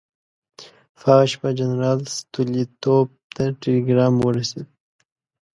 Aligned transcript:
په 0.95 1.03
هغه 1.11 1.25
شپه 1.31 1.49
جنرال 1.59 1.99
ستولیتوف 2.17 3.07
ته 3.35 3.43
ټلګرام 3.61 4.13
ورسېد. 4.19 4.67